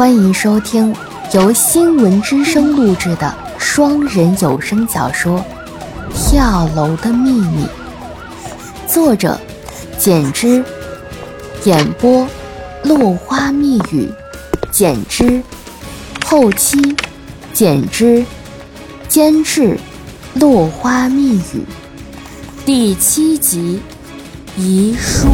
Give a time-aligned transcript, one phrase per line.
[0.00, 0.96] 欢迎收听
[1.34, 5.38] 由新闻之声录制的双人有声小说
[6.14, 7.66] 《跳楼的秘密》，
[8.90, 9.38] 作者
[9.98, 10.64] 简之，
[11.64, 12.26] 演播
[12.82, 14.10] 落花密语，
[14.70, 15.42] 简之，
[16.24, 16.96] 后期
[17.52, 18.24] 简之，
[19.06, 19.78] 监制
[20.32, 21.62] 落花密语，
[22.64, 23.82] 第七集
[24.56, 25.28] 遗书。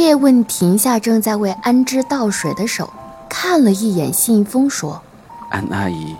[0.00, 2.90] 叶问停下正在为安之倒水的手，
[3.28, 5.00] 看了一眼信封，说
[5.50, 6.16] ：“安阿姨，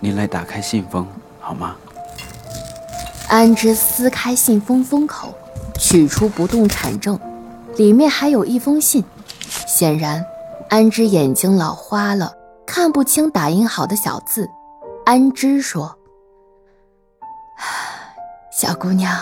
[0.00, 1.06] 你来打开信封
[1.40, 1.76] 好吗？”
[3.28, 5.34] 安之撕开信封封口，
[5.78, 7.18] 取出不动产证，
[7.76, 9.04] 里面还有一封信。
[9.66, 10.24] 显然，
[10.70, 12.32] 安之眼睛老花了，
[12.64, 14.48] 看不清打印好的小字。
[15.04, 15.96] 安之说
[18.50, 19.18] ：“小姑娘，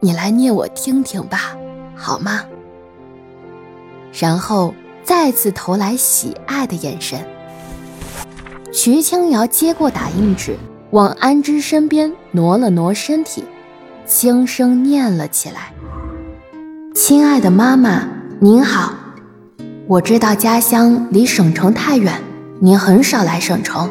[0.00, 1.54] 你来念我听听吧，
[1.94, 2.42] 好吗？”
[4.18, 4.74] 然后
[5.04, 7.20] 再次投来喜爱的眼神。
[8.72, 10.56] 徐清瑶接过打印纸，
[10.90, 13.44] 往安之身边挪了挪身体，
[14.04, 15.72] 轻声念了起来
[16.94, 18.08] ：“亲爱的妈妈，
[18.40, 18.92] 您好。
[19.86, 22.20] 我知道家乡离省城太远，
[22.60, 23.88] 您很少来省城。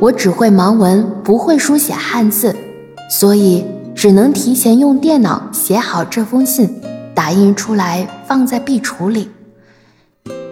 [0.00, 2.56] 我只会盲文，不会书写汉字，
[3.10, 6.80] 所以只能提前用电脑写好这封信。”
[7.14, 9.30] 打印出来放在壁橱里。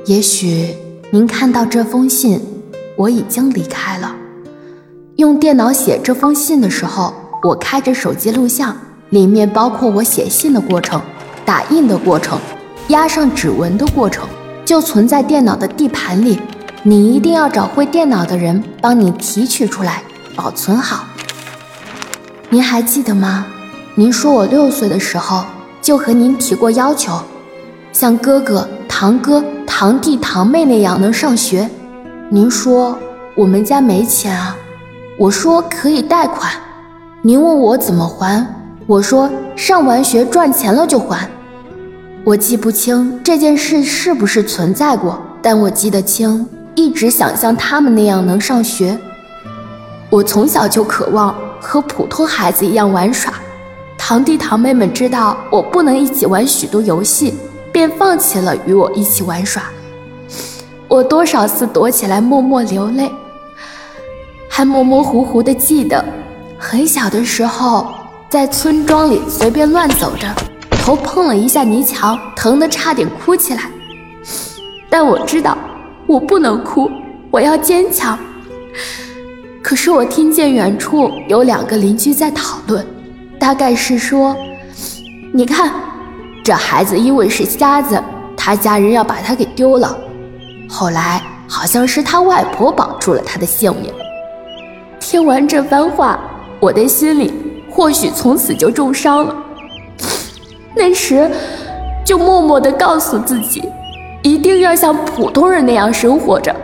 [0.06, 0.74] 也许
[1.10, 2.40] 您看到这封信，
[2.96, 4.14] 我已经离开了。
[5.16, 8.76] 用电脑写这封信的时候，我开着手机录像，
[9.10, 11.00] 里面包括我写信的过程、
[11.44, 12.38] 打印的过程、
[12.88, 14.28] 压上指纹的过程，
[14.64, 16.40] 就存在电脑的地盘里。
[16.82, 20.02] 你一定要找会电脑的人帮你提取出来，
[20.34, 21.04] 保存好。
[22.50, 23.46] 您还记得吗？
[23.94, 25.44] 您说我六岁的时候。
[25.82, 27.20] 就和您提过要求，
[27.92, 31.68] 像哥哥、堂哥、堂弟、堂妹那样能上学。
[32.30, 32.98] 您说
[33.34, 34.56] 我们家没钱啊，
[35.18, 36.50] 我说可以贷款。
[37.20, 38.44] 您问我怎么还，
[38.86, 41.28] 我说上完学赚钱了就还。
[42.24, 48.96] 我记不清这件事是不是存在过，但我记得清，一直想像他们那样能上学。
[50.08, 53.34] 我从小就渴望和普通孩子一样玩耍。
[53.98, 57.34] 堂弟堂妹们知道我不能一起玩许多游戏，
[57.72, 59.64] 便放弃了与我一起玩耍。
[60.86, 63.10] 我多少次躲起来默默流泪，
[64.48, 66.04] 还模模糊糊的记得，
[66.58, 67.92] 很小的时候
[68.28, 70.28] 在村庄里随便乱走着，
[70.70, 73.62] 头碰了一下泥墙，疼得差点哭起来。
[74.90, 75.56] 但我知道
[76.06, 76.90] 我不能哭，
[77.30, 78.18] 我要坚强。
[79.62, 82.84] 可是我听见远处有两个邻居在讨论。
[83.38, 84.36] 大概是说，
[85.32, 85.72] 你看，
[86.44, 88.02] 这孩子因为是瞎子，
[88.36, 89.96] 他家人要把他给丢了。
[90.68, 93.92] 后来好像是他外婆保住了他的性命。
[94.98, 96.18] 听完这番话，
[96.58, 97.32] 我的心里
[97.70, 99.36] 或许从此就重伤了。
[100.74, 101.30] 那时，
[102.04, 103.62] 就默默地告诉自己，
[104.22, 106.54] 一定要像普通人那样生活着。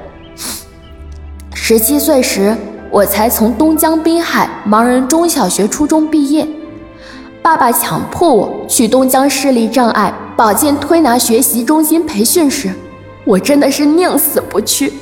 [1.54, 2.56] 十七岁时，
[2.90, 6.48] 我才从东江滨海盲人中小学、初中毕业。
[7.48, 12.70] 爸爸强迫我去东江视力障碍保健推拿学习中心培训时，
[13.24, 14.92] 我真的是宁死不屈。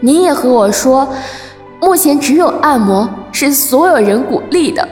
[0.00, 1.06] 您也和我说，
[1.82, 4.88] 目前只有按摩是所有人鼓励的。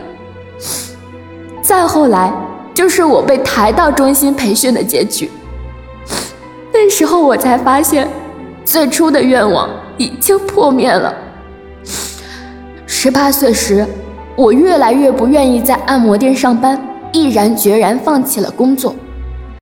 [1.63, 2.31] 再后来，
[2.75, 5.31] 就是我被抬到中心培训的结局。
[6.75, 8.07] 那时候我才发现，
[8.67, 9.67] 最初的愿望
[9.97, 11.15] 已经破灭了。
[12.85, 13.87] 十八岁时。
[14.35, 16.81] 我越来越不愿意在按摩店上班，
[17.13, 18.95] 毅然决然放弃了工作。